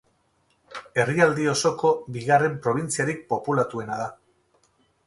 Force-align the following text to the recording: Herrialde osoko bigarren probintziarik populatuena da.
Herrialde 1.03 1.45
osoko 1.51 1.91
bigarren 2.17 2.59
probintziarik 2.65 3.25
populatuena 3.37 4.03
da. 4.05 4.11